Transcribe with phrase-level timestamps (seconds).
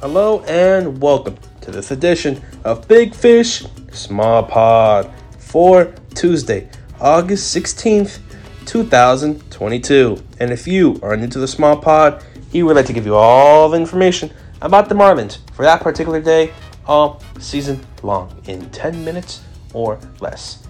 [0.00, 8.18] Hello and welcome to this edition of Big Fish Small Pod for Tuesday, August 16th,
[8.64, 10.16] 2022.
[10.38, 13.14] And if you are new to the Small Pod, he would like to give you
[13.14, 16.50] all the information about the Marlins for that particular day,
[16.86, 19.42] all season long, in 10 minutes
[19.74, 20.66] or less.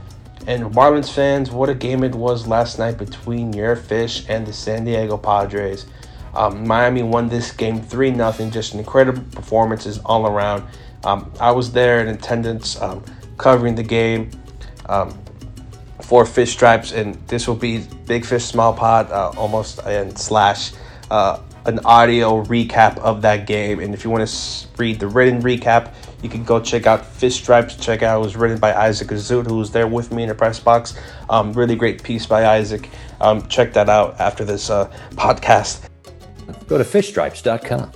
[0.48, 4.52] And Marlins fans, what a game it was last night between your fish and the
[4.52, 5.86] San Diego Padres.
[6.34, 8.32] Um, Miami won this game 3 0.
[8.50, 10.64] Just incredible performances all around.
[11.04, 13.02] Um, I was there in attendance um,
[13.38, 14.30] covering the game
[14.86, 15.18] um,
[16.02, 20.72] for Fish Stripes, and this will be Big Fish Small Pod uh, almost and slash
[21.10, 23.80] uh, an audio recap of that game.
[23.80, 25.92] And if you want to read the written recap,
[26.22, 27.76] you can go check out Fish Stripes.
[27.76, 30.34] Check out it was written by Isaac Azout, who was there with me in the
[30.34, 30.98] press box.
[31.28, 32.88] Um, really great piece by Isaac.
[33.20, 35.89] Um, check that out after this uh, podcast.
[36.70, 37.90] Go to fishstripes.com.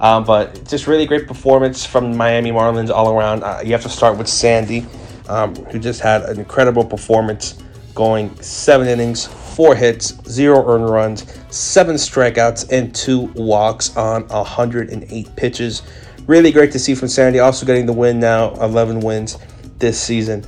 [0.00, 3.44] Um, but just really great performance from Miami Marlins all around.
[3.44, 4.86] Uh, you have to start with Sandy,
[5.28, 7.62] um, who just had an incredible performance,
[7.94, 15.36] going seven innings, four hits, zero earned runs, seven strikeouts, and two walks on 108
[15.36, 15.82] pitches.
[16.26, 17.40] Really great to see from Sandy.
[17.40, 19.36] Also getting the win now, 11 wins
[19.78, 20.46] this season.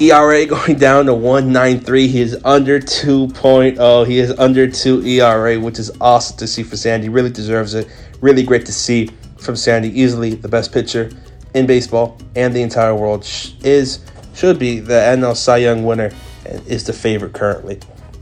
[0.00, 2.08] ERA going down to 193.
[2.08, 4.06] He is under 2.0.
[4.06, 7.08] He is under 2 ERA, which is awesome to see for Sandy.
[7.08, 7.88] Really deserves it.
[8.20, 9.88] Really great to see from Sandy.
[9.98, 11.10] Easily the best pitcher
[11.54, 13.26] in baseball and the entire world
[13.64, 14.00] is
[14.34, 16.10] should be the NL Cy Young winner
[16.44, 17.80] and is the favorite currently.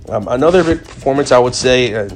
[0.09, 2.09] Um, another big performance, I would say, uh,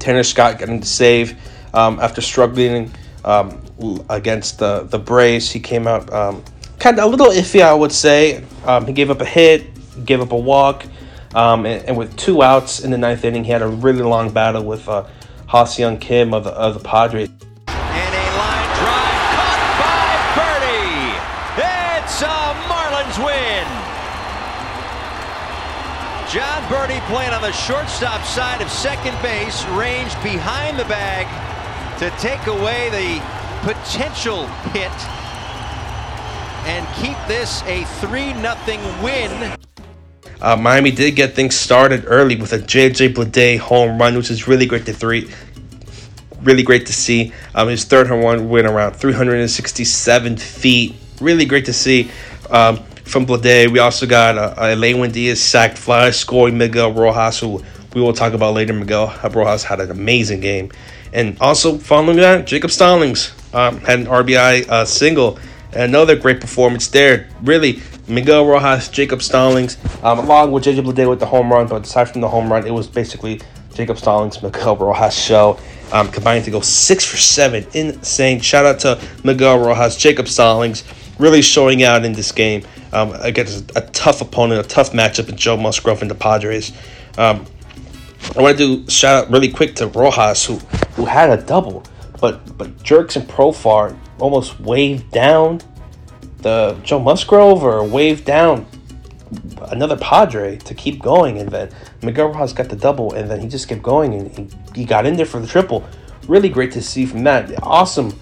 [0.00, 1.36] Tanner Scott getting the save
[1.72, 2.90] um, after struggling
[3.24, 3.62] um,
[4.08, 5.50] against the the Braves.
[5.50, 6.42] He came out um,
[6.80, 8.42] kind of a little iffy, I would say.
[8.64, 10.84] Um, he gave up a hit, gave up a walk,
[11.34, 14.30] um, and, and, with two outs in the ninth inning, he had a really long
[14.32, 15.06] battle with uh,
[15.46, 17.28] Ha-Seong Kim of the, of the Padres.
[17.68, 21.14] And a line drive caught by Berti.
[22.02, 23.66] It's a Marlins win.
[26.30, 31.26] Jon Berti playing on the shortstop side of second base, ranged behind the bag
[32.00, 33.22] to take away the
[33.72, 34.90] potential hit
[36.66, 39.56] and keep this a 3 0 win.
[40.42, 44.48] Uh, Miami did get things started early with a JJ Bleday home run, which is
[44.48, 45.30] really great to three.
[46.40, 47.34] Really great to see.
[47.54, 50.94] Um, his third home run went around 367 feet.
[51.20, 52.10] Really great to see
[52.48, 53.70] um, from Bleday.
[53.70, 57.62] We also got uh, Lewin Diaz sacked fly, scoring Miguel Rojas, who
[57.94, 58.72] we will talk about later.
[58.72, 60.72] Miguel Rojas had an amazing game.
[61.12, 65.38] And also, following that, Jacob Stallings um, had an RBI uh, single
[65.72, 67.28] another great performance there.
[67.42, 71.66] Really, Miguel Rojas, Jacob Stallings, um, along with JJ Bleday with the home run.
[71.66, 73.40] But aside from the home run, it was basically
[73.74, 75.58] Jacob Stallings, Miguel Rojas show.
[75.92, 77.66] Um, combining to go six for seven.
[77.74, 78.40] Insane.
[78.40, 80.84] Shout out to Miguel Rojas, Jacob Stallings,
[81.18, 85.36] really showing out in this game um, against a tough opponent, a tough matchup in
[85.36, 86.72] Joe Musgrove and the Padres.
[87.18, 87.44] Um,
[88.36, 90.56] I want to do shout out really quick to Rojas, who
[90.94, 91.82] who had a double,
[92.20, 95.60] but but Jurickson Profar almost waved down
[96.38, 98.66] the Joe Musgrove or waved down
[99.68, 101.70] another Padre to keep going, and then
[102.02, 104.48] Miguel Rojas got the double, and then he just kept going, and he,
[104.80, 105.84] he got in there for the triple.
[106.26, 107.62] Really great to see from that.
[107.62, 108.18] Awesome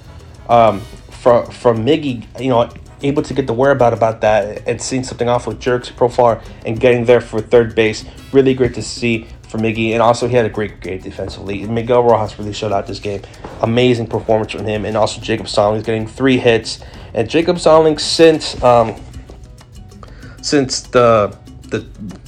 [0.49, 0.81] um,
[1.11, 2.69] from from Miggy, you know,
[3.03, 6.79] able to get the whereabout about that and seeing something off with Jerks Profar and
[6.79, 8.05] getting there for third base.
[8.33, 11.67] Really great to see for Miggy, and also he had a great game defensively.
[11.67, 13.23] Miguel Rojas really showed out this game.
[13.63, 16.81] Amazing performance from him, and also Jacob Stallings getting three hits.
[17.15, 18.95] And Jacob Stallings since um,
[20.43, 21.81] since the the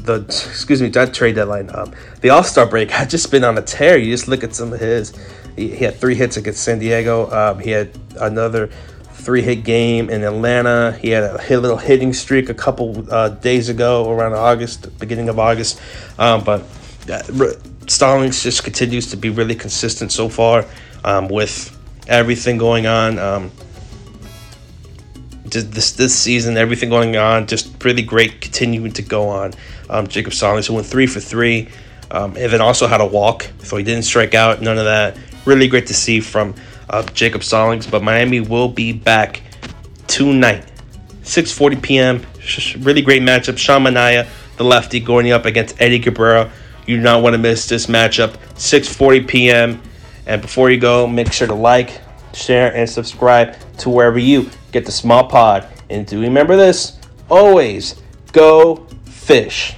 [0.03, 3.59] the excuse me that trade deadline um, the All Star break had just been on
[3.59, 3.99] a tear.
[3.99, 5.13] You just look at some of his
[5.57, 7.31] He, he had three hits against San Diego.
[7.31, 8.71] Um, he had another
[9.13, 10.99] three hit game in Atlanta.
[11.01, 15.39] He had a little hitting streak a couple uh, days ago, around August, beginning of
[15.39, 15.81] August.
[16.19, 16.65] Um, but
[17.87, 20.65] Stallings just continues to be really consistent so far
[21.05, 21.77] um, with
[22.07, 23.19] everything going on.
[23.19, 23.51] Um,
[25.45, 29.53] this this season, everything going on, just really great, continuing to go on.
[29.89, 31.69] Um, Jacob Stallings, who went three for three,
[32.13, 35.19] um, and then also had a walk, so he didn't strike out, none of that.
[35.47, 36.55] Really great to see from
[36.91, 37.87] uh, Jacob Stallings.
[37.87, 39.43] But Miami will be back
[40.07, 40.71] tonight,
[41.23, 42.27] 6:40 p.m.
[42.85, 43.57] Really great matchup.
[43.57, 46.51] Sean Manaea, the lefty, going up against Eddie Cabrera.
[46.87, 48.37] You do not want to miss this matchup.
[48.55, 49.83] 6:40 p.m.
[50.27, 52.01] And before you go, make sure to like,
[52.35, 55.67] share, and subscribe to wherever you get the small pod.
[55.89, 56.99] And do remember this:
[57.31, 58.01] always
[58.33, 59.75] go fish.